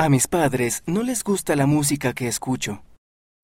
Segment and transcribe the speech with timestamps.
[0.00, 2.84] A mis padres no les gusta la música que escucho.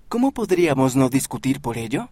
[0.08, 2.10] ¿Cómo podríamos no discutir por ello?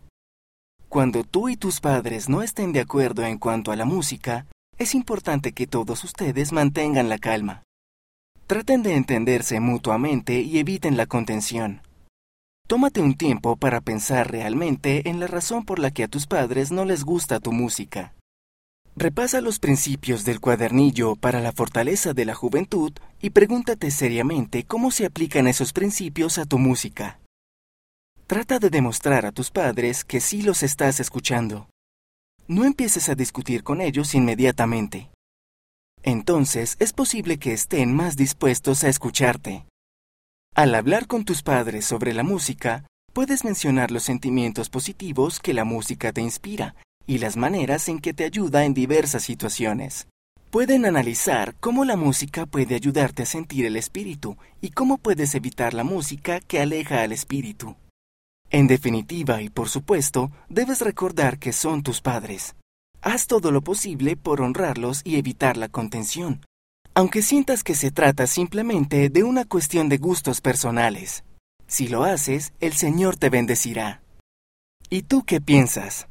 [0.88, 4.46] Cuando tú y tus padres no estén de acuerdo en cuanto a la música,
[4.78, 7.62] es importante que todos ustedes mantengan la calma.
[8.48, 11.80] Traten de entenderse mutuamente y eviten la contención.
[12.66, 16.72] Tómate un tiempo para pensar realmente en la razón por la que a tus padres
[16.72, 18.12] no les gusta tu música.
[18.94, 22.92] Repasa los principios del cuadernillo para la fortaleza de la juventud
[23.22, 27.18] y pregúntate seriamente cómo se aplican esos principios a tu música.
[28.26, 31.70] Trata de demostrar a tus padres que sí los estás escuchando.
[32.48, 35.10] No empieces a discutir con ellos inmediatamente.
[36.02, 39.64] Entonces es posible que estén más dispuestos a escucharte.
[40.54, 45.64] Al hablar con tus padres sobre la música, puedes mencionar los sentimientos positivos que la
[45.64, 46.74] música te inspira
[47.06, 50.06] y las maneras en que te ayuda en diversas situaciones.
[50.50, 55.72] Pueden analizar cómo la música puede ayudarte a sentir el espíritu y cómo puedes evitar
[55.72, 57.76] la música que aleja al espíritu.
[58.50, 62.54] En definitiva y por supuesto, debes recordar que son tus padres.
[63.00, 66.44] Haz todo lo posible por honrarlos y evitar la contención,
[66.92, 71.24] aunque sientas que se trata simplemente de una cuestión de gustos personales.
[71.66, 74.02] Si lo haces, el Señor te bendecirá.
[74.90, 76.06] ¿Y tú qué piensas?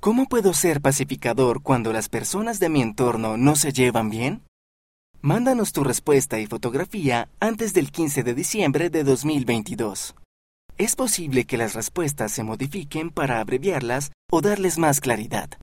[0.00, 4.42] ¿Cómo puedo ser pacificador cuando las personas de mi entorno no se llevan bien?
[5.20, 10.14] Mándanos tu respuesta y fotografía antes del 15 de diciembre de 2022.
[10.78, 15.50] Es posible que las respuestas se modifiquen para abreviarlas o darles más claridad.